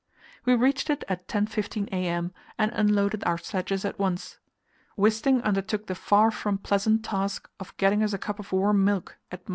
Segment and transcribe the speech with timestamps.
[0.45, 4.39] We reached it at 10.15 a.m., and unloaded our sledges at once.
[4.97, 9.19] Wisting undertook the far from pleasant task of getting us a cup of warm milk
[9.31, 9.49] at 68.